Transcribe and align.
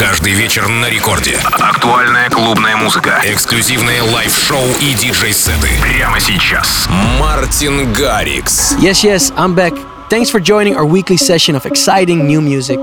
Каждый 0.00 0.32
вечер 0.32 0.68
на 0.68 0.88
рекорде. 0.88 1.38
Актуальная 1.52 2.28
клубная 2.30 2.76
музыка. 2.76 3.20
Эксклюзивные 3.24 4.02
лайв-шоу 4.02 4.66
и 4.80 4.94
диджей-сеты. 4.94 5.68
Прямо 5.80 6.20
сейчас. 6.20 6.86
Мартин 7.18 7.92
Гаррикс. 7.92 8.76
Yes, 8.78 9.02
yes, 9.04 9.32
I'm 9.36 9.54
back. 9.54 9.74
Thanks 10.08 10.30
for 10.30 10.40
joining 10.40 10.76
our 10.76 10.86
weekly 10.86 11.16
session 11.16 11.56
of 11.56 11.66
exciting 11.66 12.26
new 12.26 12.40
music. 12.40 12.78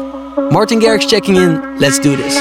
Martin 0.51 0.79
Garrix 0.79 1.07
checking 1.07 1.35
in. 1.35 1.79
Let's 1.79 1.99
do 1.99 2.15
this. 2.15 2.35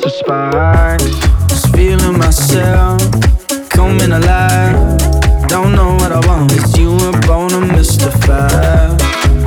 Of 0.00 0.10
sparks. 0.10 1.04
Just 1.48 1.74
feeling 1.74 2.18
myself 2.18 3.00
coming 3.68 4.12
alive 4.12 4.98
don't 5.52 5.72
know 5.72 5.92
what 5.96 6.10
I 6.10 6.20
want, 6.26 6.50
cause 6.50 6.78
you 6.78 6.96
born 7.26 7.50
to 7.50 7.60
mystify. 7.60 8.96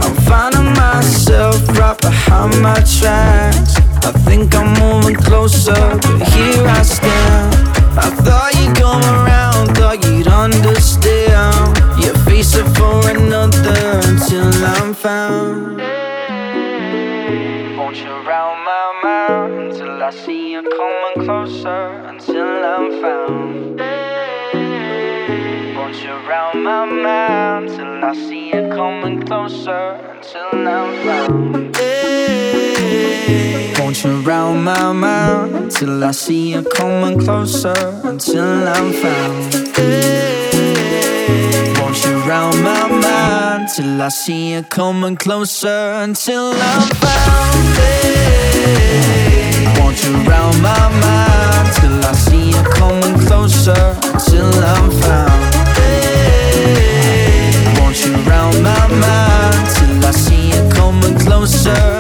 I'm 0.04 0.16
finding 0.30 0.72
myself 0.74 1.58
right 1.80 1.98
behind 2.00 2.62
my 2.62 2.76
tracks. 2.98 3.74
I 4.06 4.12
think 4.28 4.54
I'm 4.54 4.70
moving 4.80 5.16
closer, 5.16 5.74
but 5.74 6.22
here 6.30 6.64
I 6.64 6.84
stand. 6.84 7.56
I 7.98 8.10
thought 8.24 8.52
you'd 8.54 8.76
come 8.78 9.02
around, 9.02 9.76
thought 9.76 10.06
you'd 10.06 10.28
understand. 10.28 11.76
You're 12.00 12.20
facing 12.26 12.72
for 12.76 13.10
another 13.10 14.05
I 20.06 20.12
see 20.12 20.52
you 20.52 20.62
coming 20.62 21.26
closer 21.26 21.88
until 22.06 22.46
I'm 22.46 23.02
found? 23.02 23.82
around 26.08 26.64
my 26.64 26.86
mind 26.86 27.70
till 27.70 28.06
I 28.06 28.14
see 28.14 28.50
you 28.54 28.70
coming 28.70 29.26
closer 29.26 30.00
until 30.12 30.68
I'm 30.68 30.92
found. 31.04 31.78
Won't 33.80 34.04
you 34.04 34.22
round 34.22 34.64
my 34.64 34.92
mind 34.92 35.72
till 35.72 36.04
I 36.04 36.12
see 36.12 36.52
you 36.54 36.62
coming 36.62 37.18
closer 37.18 37.74
until 38.04 38.68
I'm 38.68 38.94
found? 38.94 39.56
Won't 41.80 42.06
you 42.06 42.16
round 42.30 42.64
my 42.64 42.88
mind 42.88 43.70
till 43.76 44.00
I 44.00 44.10
see 44.10 44.54
you 44.54 44.62
coming 44.62 45.16
closer 45.16 45.94
until 46.04 46.54
I'm 46.54 46.90
found? 47.02 47.76
Hey. 47.76 49.45
Won't 49.78 50.04
you 50.04 50.14
round 50.30 50.62
my 50.62 50.86
mind 51.04 51.74
till 51.78 52.04
I 52.04 52.14
see 52.14 52.50
you 52.50 52.64
coming 52.80 53.18
closer 53.28 53.84
until 54.04 54.52
I'm 54.74 54.92
found? 55.02 55.42
Want 57.80 57.98
you 58.06 58.14
around 58.28 58.62
my 58.62 58.88
mind 58.88 59.70
till 59.76 60.06
I 60.06 60.12
see 60.12 60.50
you 60.54 60.70
coming 60.74 61.18
closer 61.20 61.96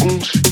und 0.00 0.47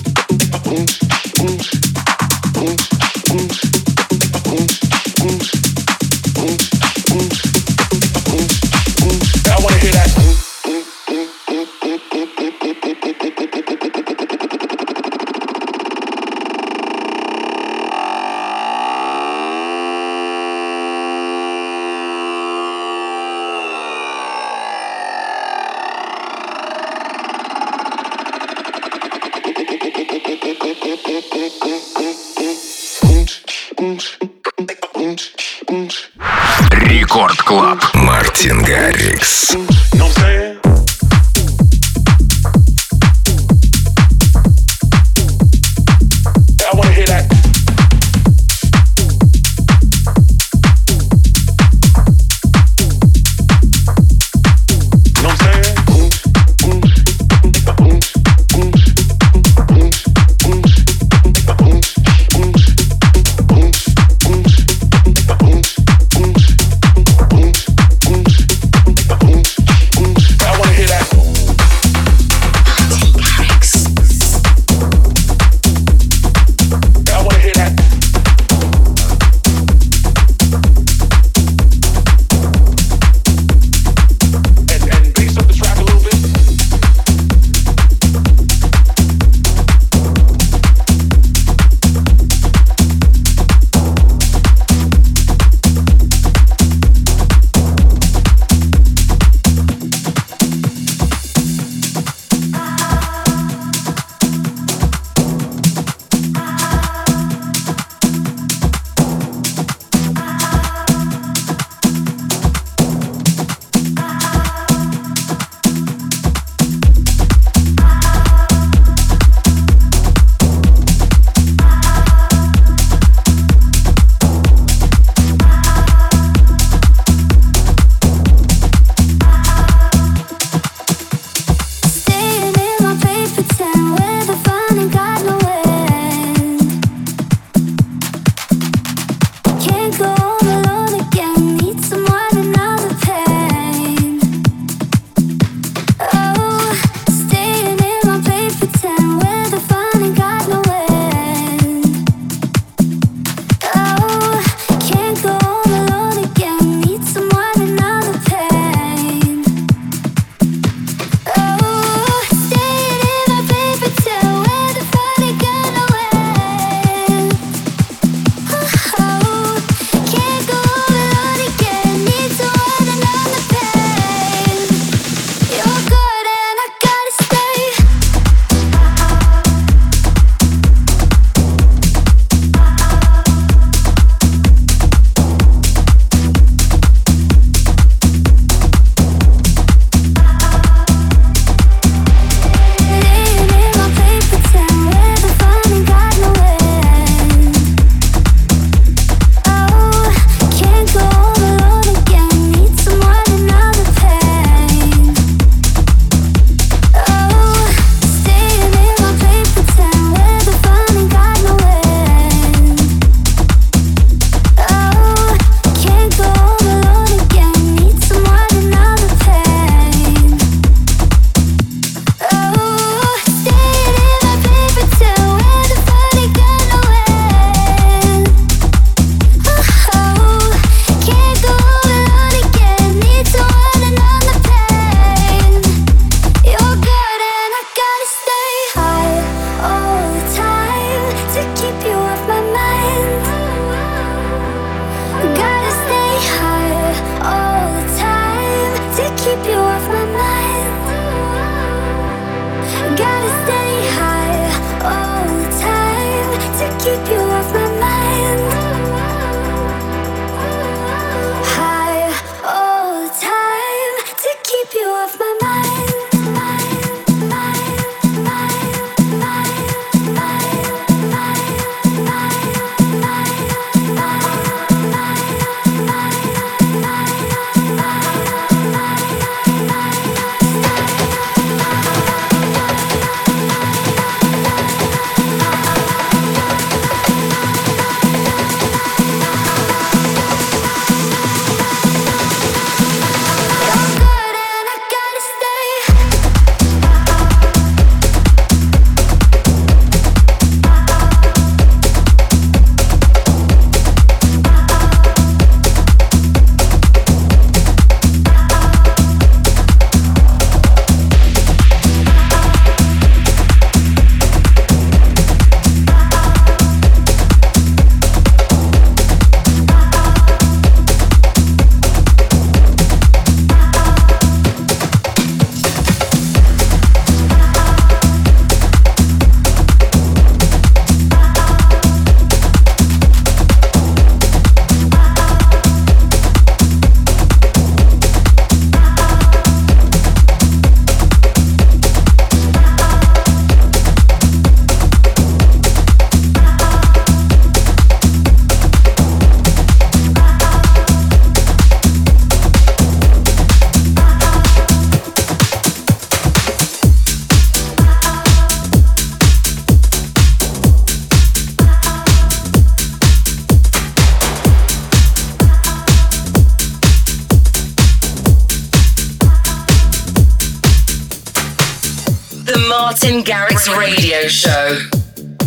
Garrix 373.26 373.66
radio 373.76 374.28
show. 374.28 374.78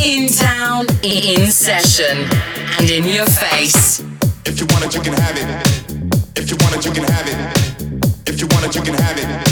In 0.04 0.28
town, 0.28 0.86
in 1.02 1.50
session, 1.50 2.28
and 2.78 2.90
in 2.90 3.06
your 3.06 3.26
face. 3.26 4.04
If 4.46 4.60
you 4.60 4.66
want 4.72 4.84
it, 4.84 4.96
you 4.96 5.02
can 5.02 5.14
have 5.14 5.38
it. 5.38 6.10
If 6.36 6.52
you 6.52 6.58
want 6.60 6.76
it, 6.76 6.86
you 6.86 6.92
can 6.92 7.06
have 7.06 7.26
it. 7.26 8.30
If 8.30 8.42
you 8.42 8.48
want 8.48 8.66
it, 8.66 8.76
you 8.76 8.82
can 8.82 8.96
have 8.96 9.18
it. 9.18 9.49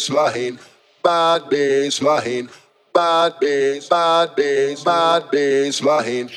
bassline, 0.00 0.58
bad 1.02 1.42
bassline, 1.50 2.48
bad 2.92 3.34
bass, 3.40 3.88
bad 3.88 4.34
bass, 4.34 4.82
bad 4.82 5.22
bassline. 5.30 6.30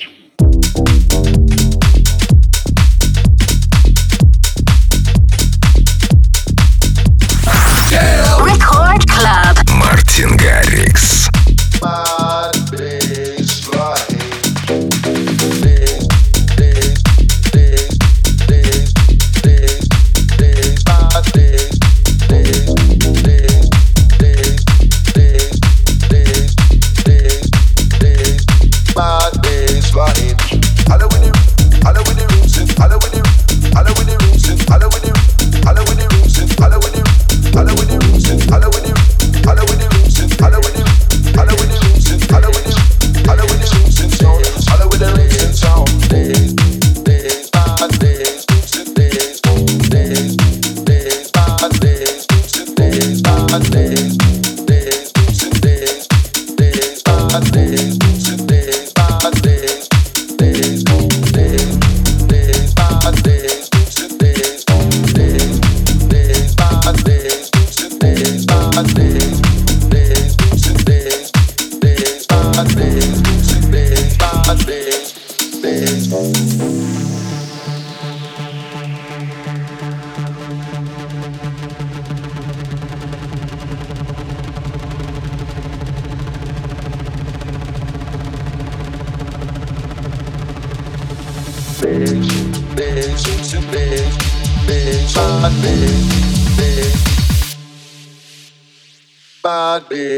Рекорд 8.46 9.06
Клаб. 9.10 9.58
Мартин 9.70 10.36
Гаррикс. 10.36 11.03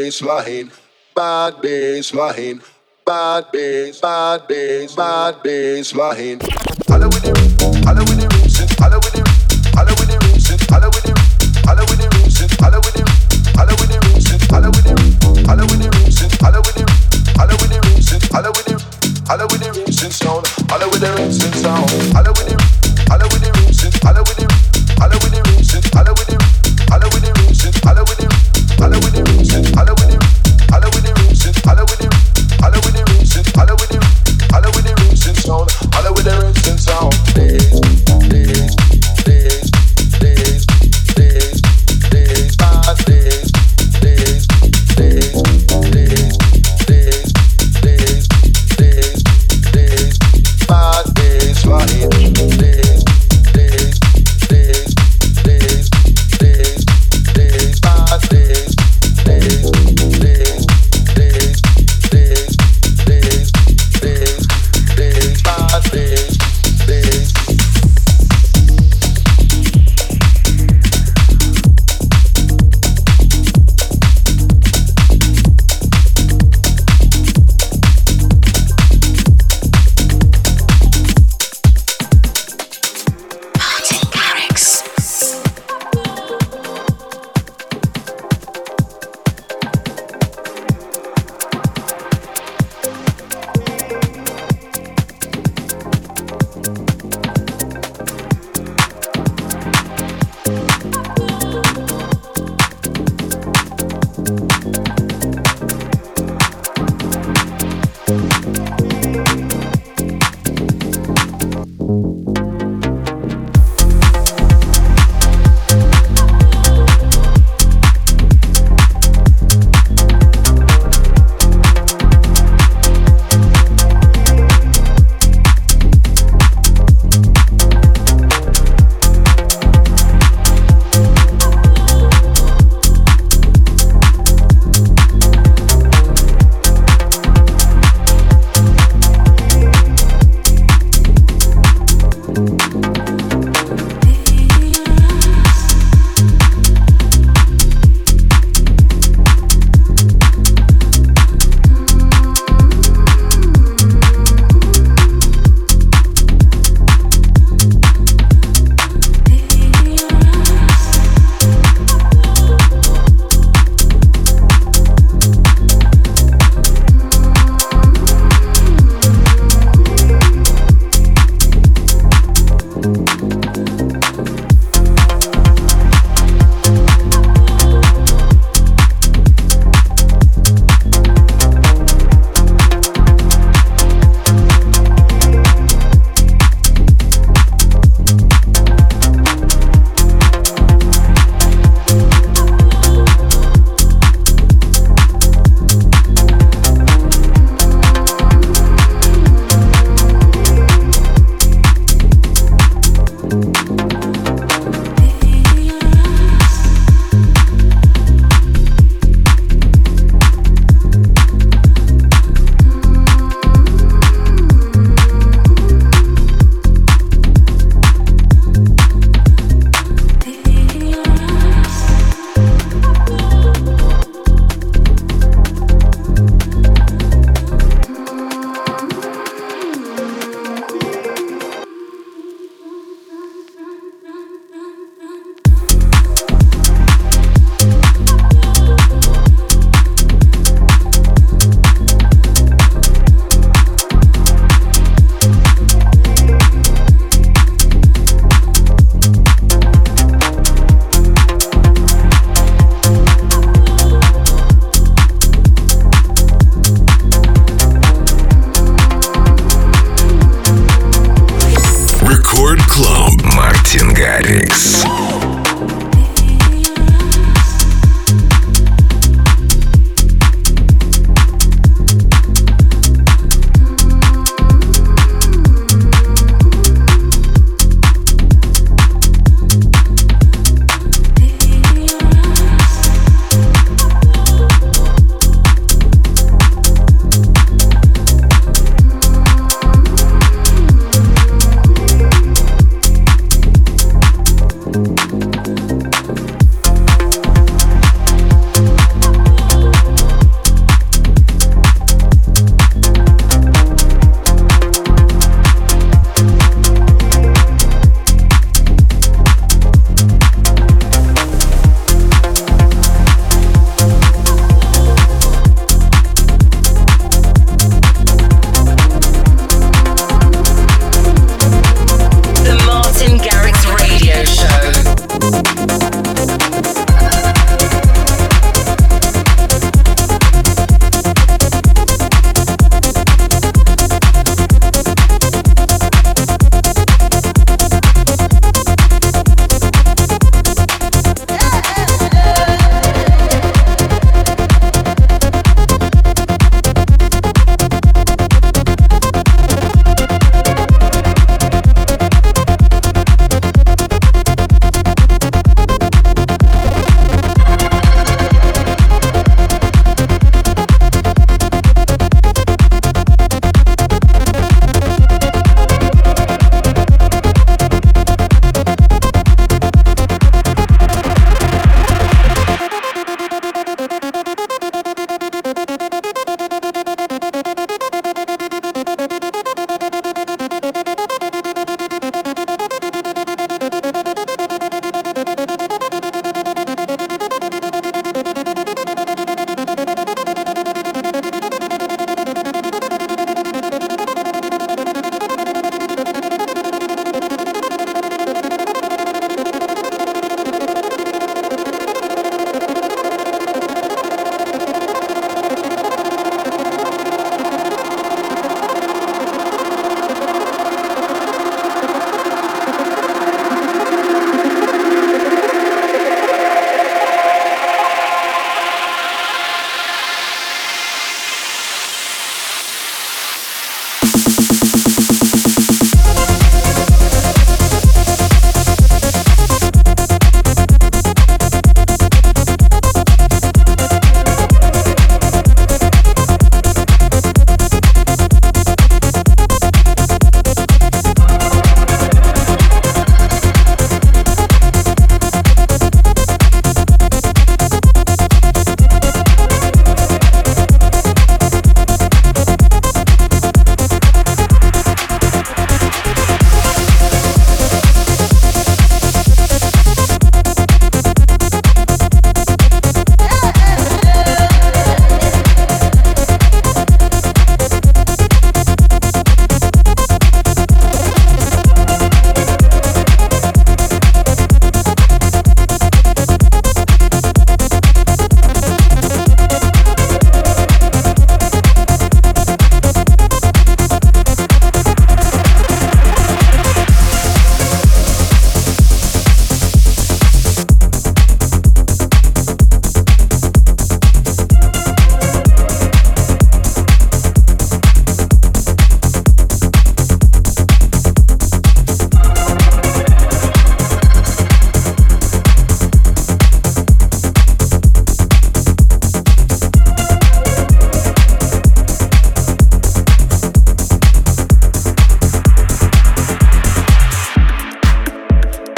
bass 0.05 0.21
bad 1.15 1.61
bass 1.61 2.13
line, 2.13 2.61
bad 3.05 3.51
bass, 3.51 3.99
bad 4.01 4.47
bass, 4.47 4.95
bad 4.95 5.41
bass 5.41 5.95
line. 5.95 6.39
Holla 6.87 7.07
with 7.07 7.23
the, 7.23 7.81
holla 7.85 8.01
with 8.01 8.19
the, 8.19 8.75
holla 8.79 8.99
with 8.99 9.13
the. 9.13 9.24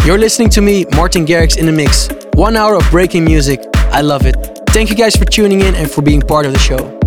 You're 0.08 0.18
listening 0.18 0.48
to 0.52 0.62
me, 0.62 0.86
Martin 0.96 1.26
Garrix, 1.26 1.58
in 1.58 1.66
the 1.66 1.72
mix. 1.74 2.08
One 2.36 2.56
hour 2.56 2.76
of 2.76 2.90
breaking 2.92 3.26
music. 3.26 3.62
I 3.92 4.00
love 4.00 4.26
it. 4.26 4.38
Thank 4.70 4.90
you 4.90 4.96
guys 4.96 5.18
for 5.18 5.26
tuning 5.26 5.60
in 5.60 5.76
and 5.76 5.92
for 5.92 6.02
being 6.02 6.22
part 6.22 6.46
of 6.46 6.54
the 6.54 6.60
show. 6.60 6.98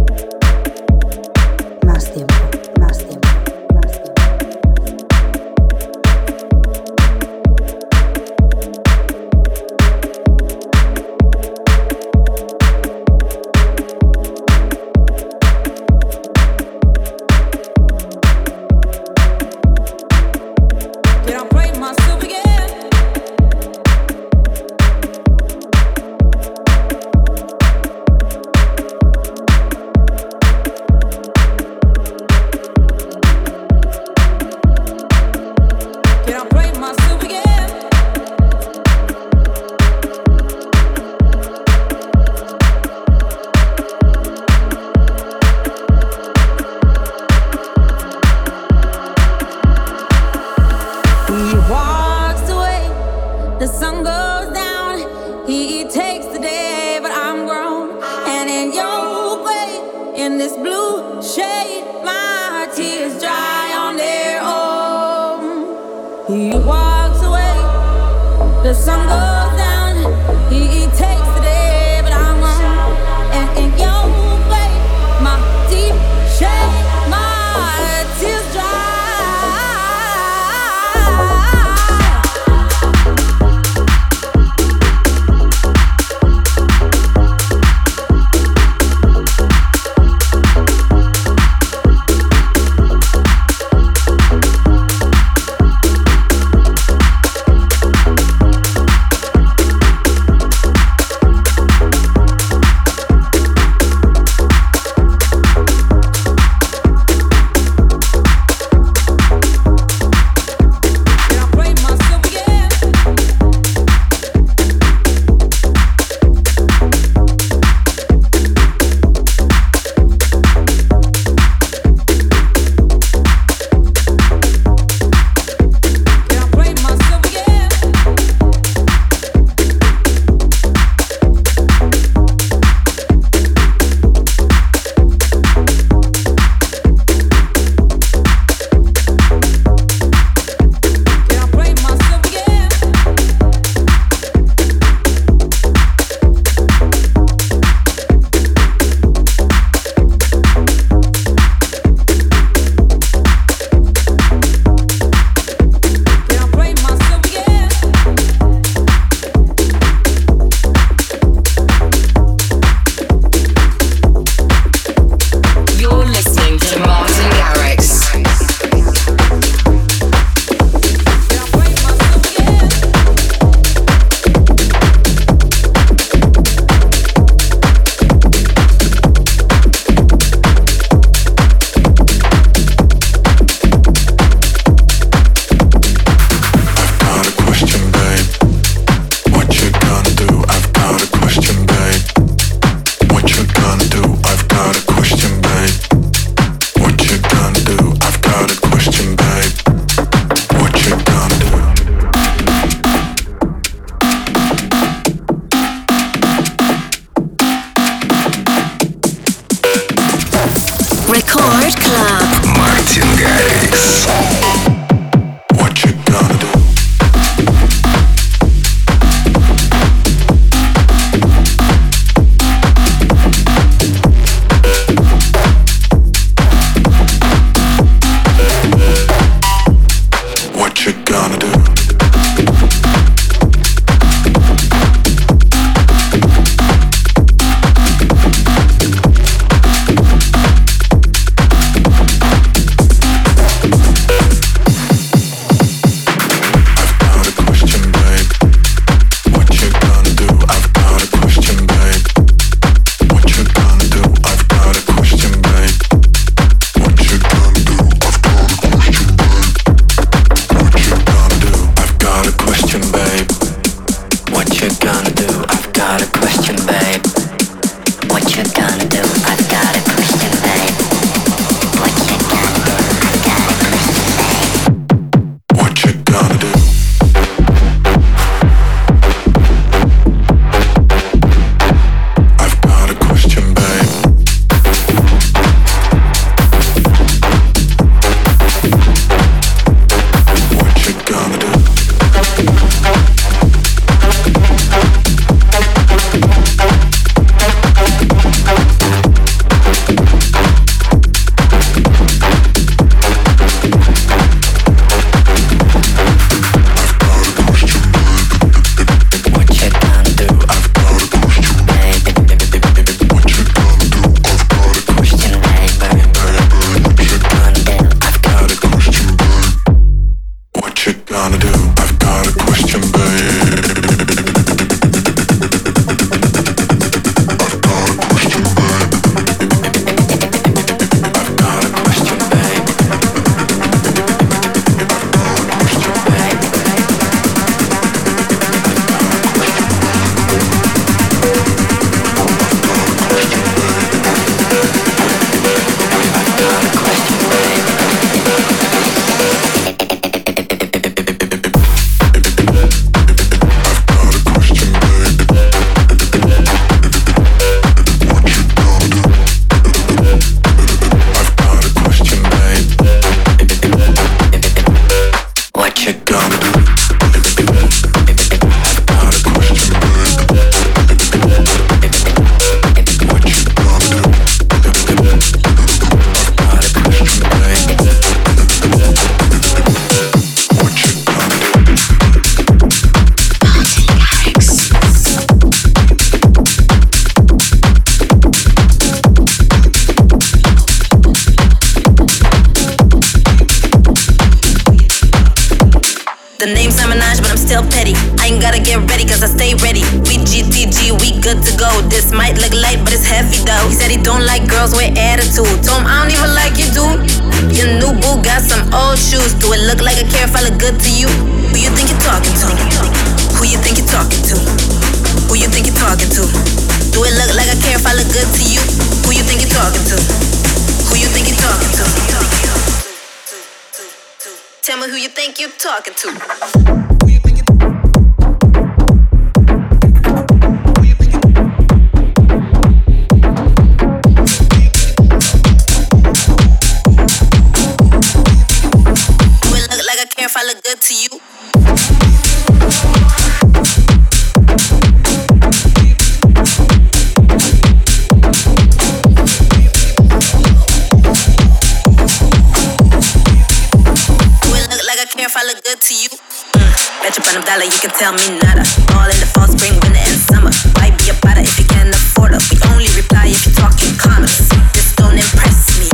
Can 457.81 457.91
tell 457.97 458.13
me 458.13 458.37
nada. 458.45 458.61
All 458.93 459.09
in 459.09 459.17
the 459.17 459.29
fall, 459.33 459.49
spring, 459.49 459.73
winter, 459.81 460.05
and 460.05 460.21
summer. 460.29 460.53
Why 460.77 460.93
be 461.01 461.09
a 461.09 461.17
it 461.17 461.49
if 461.49 461.57
you 461.57 461.65
can't 461.65 461.89
afford 461.89 462.37
it? 462.37 462.45
We 462.53 462.61
only 462.69 462.93
reply 462.93 463.33
if 463.33 463.41
you're 463.49 463.57
talking 463.57 463.97
commas. 463.97 464.37
This 464.77 464.93
don't 465.01 465.17
impress 465.17 465.65
me. 465.81 465.89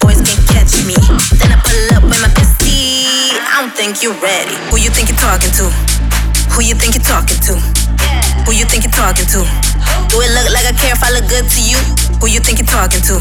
Boys 0.00 0.24
can 0.24 0.40
catch 0.48 0.72
me. 0.88 0.96
Then 1.36 1.52
I 1.52 1.60
pull 1.60 2.00
up 2.00 2.02
with 2.08 2.16
my 2.16 2.32
bestie. 2.32 3.36
I 3.36 3.60
don't 3.60 3.76
think 3.76 4.00
you're 4.00 4.16
ready. 4.24 4.56
Who 4.72 4.80
you 4.80 4.88
think 4.88 5.12
you're 5.12 5.20
talking 5.20 5.52
to? 5.60 5.68
Who 6.56 6.64
you 6.64 6.72
think 6.72 6.96
you're 6.96 7.04
talking 7.04 7.44
to? 7.44 7.60
Who 8.48 8.56
you 8.56 8.64
think 8.64 8.88
you're 8.88 8.96
talking 8.96 9.28
to? 9.36 9.44
Do 10.08 10.16
it 10.24 10.32
look 10.32 10.48
like 10.48 10.64
I 10.64 10.72
care 10.72 10.96
if 10.96 11.04
I 11.04 11.12
look 11.12 11.28
good 11.28 11.44
to 11.44 11.60
you? 11.60 11.76
Who 12.24 12.32
you 12.32 12.40
think 12.40 12.56
you're 12.56 12.72
talking 12.72 13.04
to? 13.04 13.20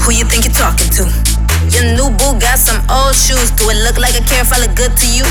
Who 0.00 0.16
you 0.16 0.24
think 0.24 0.48
you're 0.48 0.56
talking 0.56 0.88
to? 0.96 1.45
Your 1.72 1.84
new 1.96 2.10
boo 2.10 2.38
got 2.38 2.58
some 2.58 2.80
old 2.90 3.14
shoes. 3.14 3.50
Do 3.52 3.70
it 3.70 3.76
look 3.82 3.98
like 3.98 4.14
I 4.14 4.20
care 4.20 4.42
if 4.42 4.52
I 4.52 4.58
look 4.60 4.74
good 4.76 4.96
to 4.96 5.06
you? 5.06 5.24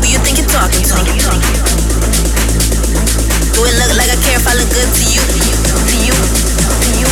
Who 0.00 0.06
you 0.08 0.18
think 0.18 0.38
you're 0.38 0.48
talking 0.48 0.82
to? 0.82 0.94
Do 3.54 3.60
it 3.64 3.74
look 3.78 3.92
like 3.96 4.10
I 4.10 4.16
care 4.22 4.36
if 4.38 4.46
I 4.46 4.54
look 4.54 4.70
good 4.70 4.90
to 4.90 5.04
you? 5.10 5.22
To 5.22 5.96
you? 6.06 6.14
To 6.14 6.90
you? 6.98 7.08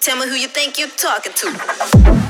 Tell 0.00 0.16
me 0.16 0.26
who 0.28 0.36
you 0.36 0.48
think 0.48 0.78
you're 0.78 0.88
talking 0.88 1.32
to. 1.34 2.27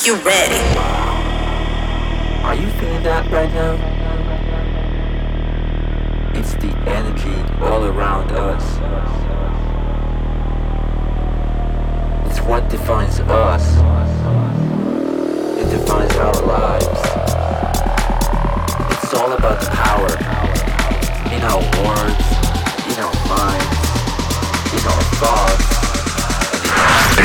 Think 0.00 0.16
you're 0.16 0.24
ready. 0.24 0.54
Are 2.42 2.54
you 2.54 2.66
feeling 2.78 3.02
that 3.02 3.30
right 3.30 3.52
now? 3.52 3.74
It's 6.34 6.54
the 6.54 6.72
energy 6.88 7.36
all 7.62 7.84
around 7.84 8.32
us. 8.32 8.64
It's 12.30 12.40
what 12.46 12.68
defines 12.70 13.20
us. 13.20 13.76
It 15.58 15.70
defines 15.70 16.14
our 16.16 16.46
lives. 16.46 16.86
It's 18.96 19.14
all 19.14 19.32
about 19.32 19.60
the 19.60 19.70
power 19.70 20.10
in 21.34 21.42
our 21.42 21.62
words, 21.84 22.26
in 22.88 22.98
our 23.04 23.14
minds, 23.28 23.76
in 24.72 24.86
our 24.86 25.02
thoughts. 25.20 25.79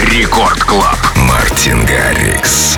Рекорд 0.04 0.62
Клаб. 0.66 0.98
Мартин 1.16 1.86
Гаррикс. 1.86 2.78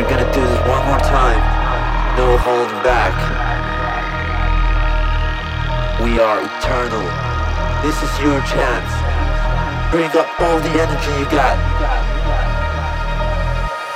Are 0.00 0.08
gonna 0.08 0.32
do 0.32 0.40
this 0.40 0.60
one 0.66 0.86
more 0.86 0.98
time? 0.98 1.36
No 2.16 2.38
holding 2.38 2.82
back. 2.82 3.12
We 6.00 6.18
are 6.18 6.40
eternal. 6.40 7.04
This 7.84 8.00
is 8.00 8.08
your 8.24 8.40
chance. 8.48 8.90
Bring 9.92 10.08
up 10.16 10.40
all 10.40 10.58
the 10.58 10.72
energy 10.80 11.12
you 11.20 11.28
got. 11.28 11.52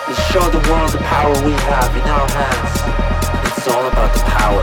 Let's 0.07 0.21
show 0.29 0.45
the 0.51 0.61
world 0.69 0.93
the 0.93 0.99
power 1.09 1.33
we 1.41 1.53
have 1.73 1.97
in 1.97 2.05
our 2.05 2.29
hands. 2.37 3.57
It's 3.57 3.67
all 3.67 3.89
about 3.89 4.13
the 4.13 4.25
power. 4.29 4.61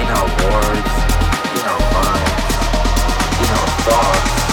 In 0.00 0.08
our 0.16 0.28
words, 0.48 0.94
in 1.52 1.64
our 1.68 1.84
minds, 1.92 2.56
in 3.36 3.48
our 3.52 3.68
thoughts, 3.84 4.45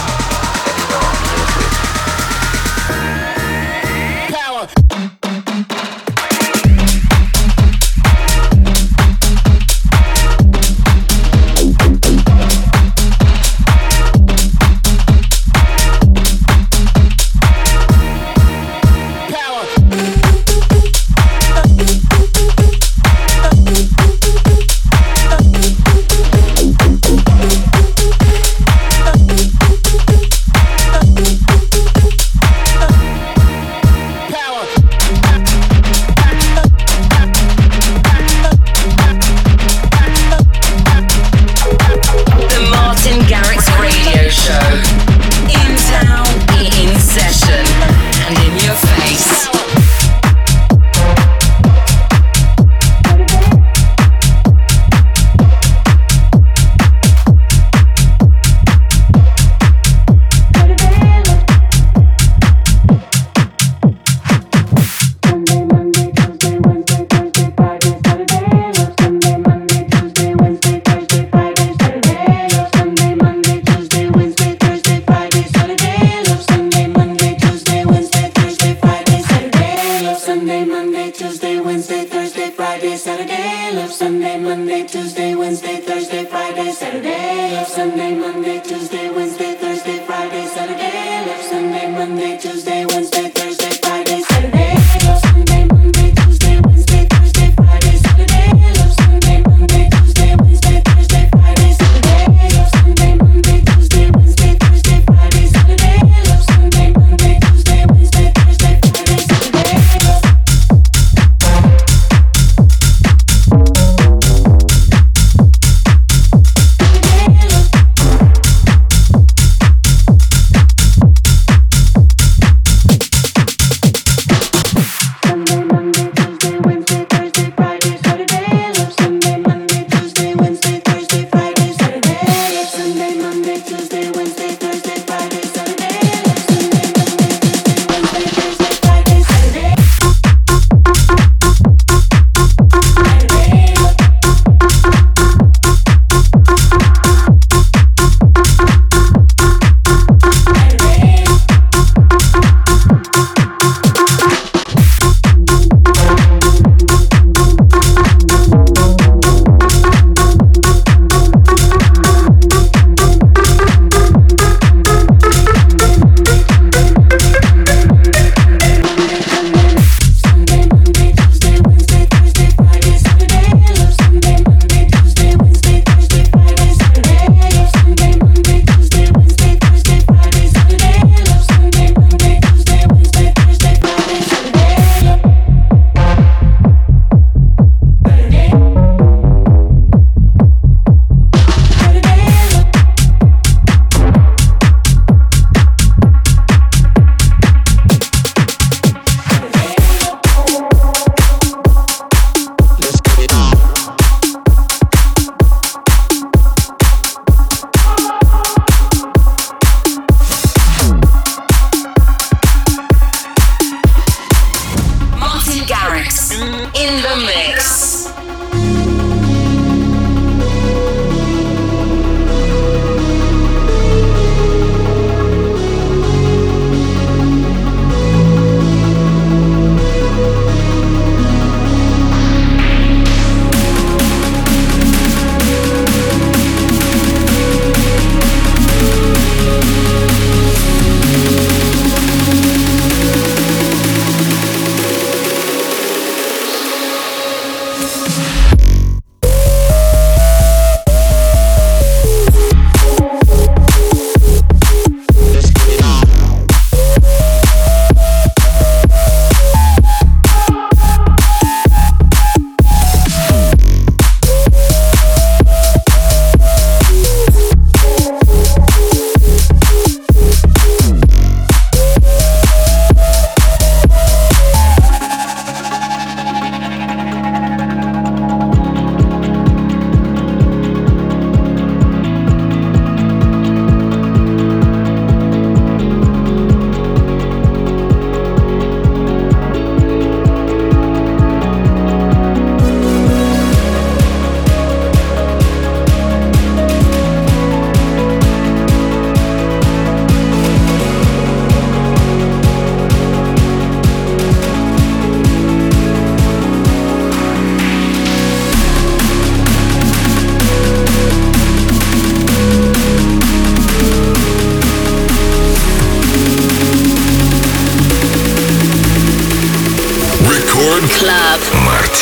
Sunday, 87.66 88.16
Monday, 88.16 88.59
Tuesday, 88.61 89.09
Wednesday, 89.09 89.55
Thursday. 89.55 89.73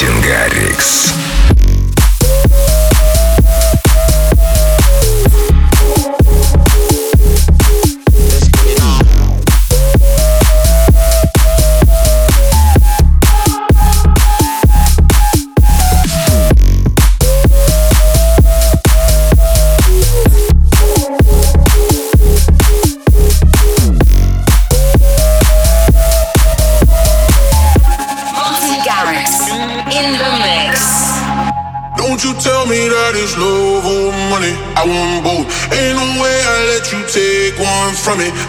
Тингарикс. 0.02 1.21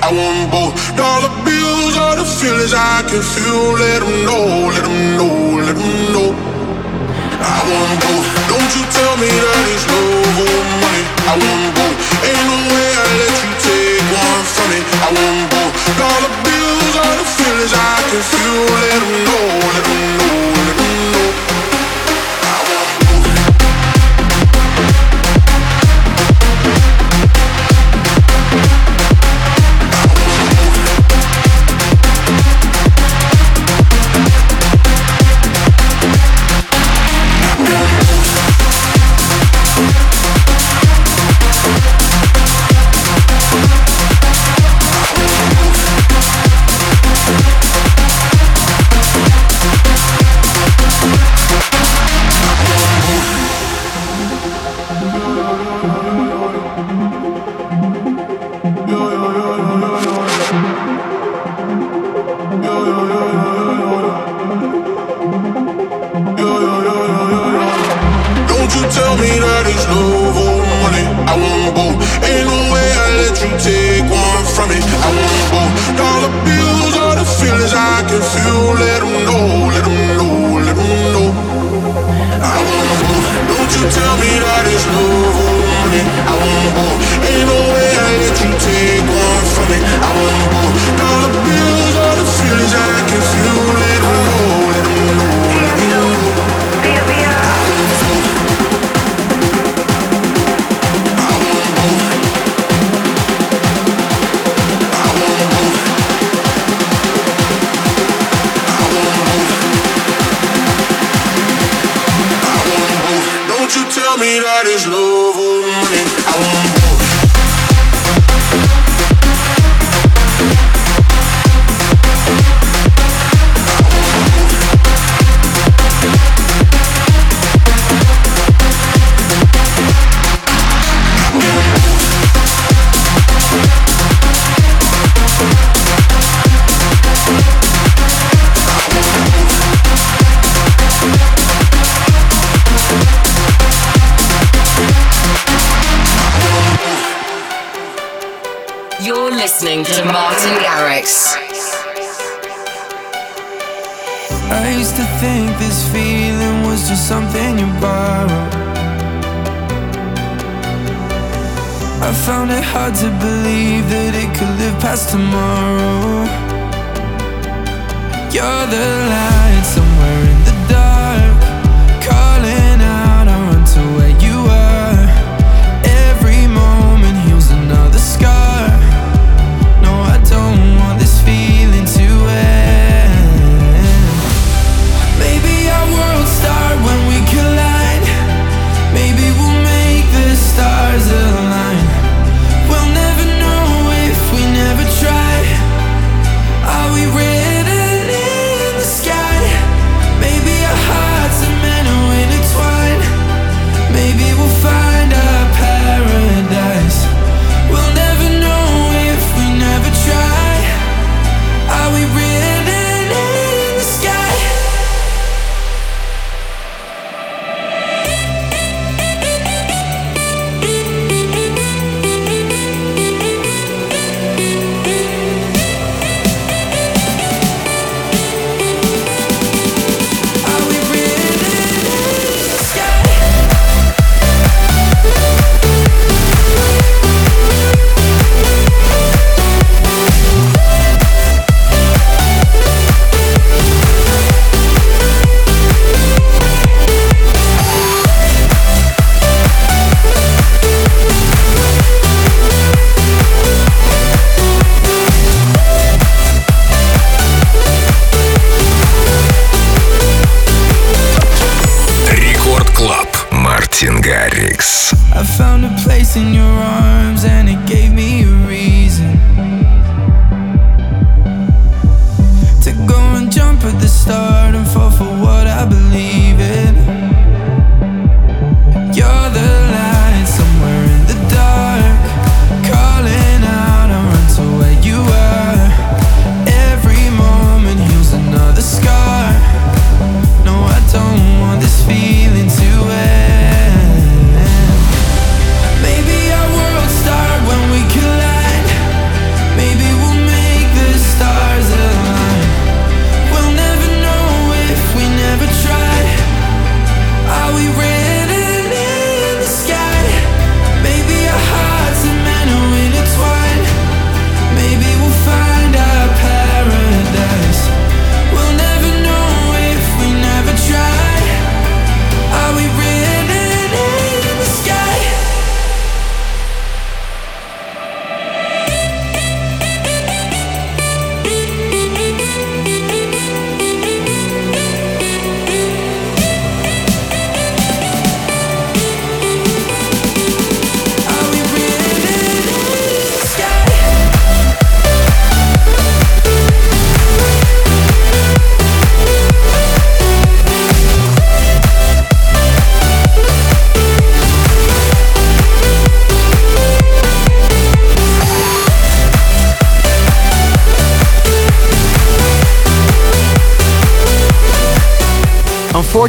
I 0.02 0.10
want 0.10 0.50
both 0.50 0.74
dollar 0.96 1.30
bills, 1.46 1.94
all 1.96 2.16
the 2.16 2.26
feelings 2.26 2.74
I 2.74 3.06
can 3.06 3.22
feel, 3.22 3.78
let 3.78 4.00
them 4.02 4.26
know. 4.26 4.61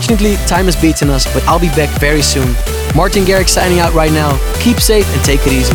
Unfortunately, 0.03 0.35
time 0.47 0.67
is 0.67 0.75
beating 0.75 1.09
us, 1.09 1.33
but 1.33 1.47
I'll 1.47 1.61
be 1.61 1.69
back 1.69 1.87
very 1.97 2.21
soon. 2.21 2.55
Martin 2.93 3.23
Garrix 3.23 3.49
signing 3.49 3.79
out 3.79 3.93
right 3.93 4.11
now. 4.11 4.37
Keep 4.59 4.81
safe 4.81 5.07
and 5.15 5.23
take 5.23 5.39
it 5.47 5.53
easy. 5.53 5.73